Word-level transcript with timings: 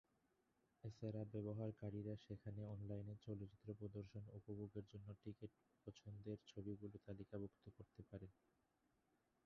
এছাড়া 0.83 1.21
ব্যবহারকারীরা 1.33 2.13
সেখানে 2.25 2.61
অনলাইনে 2.73 3.15
চলচ্চিত্র 3.25 3.67
প্রদর্শন 3.79 4.23
উপভোগের 4.37 4.85
জন্য 4.91 5.07
টিকেট, 5.21 5.51
এবং 5.53 5.85
পছন্দের 5.85 6.37
ছবিগুলো 6.49 6.95
তালিকাভুক্ত 7.07 7.63
করতে 7.77 8.01
পারেন। 8.09 8.31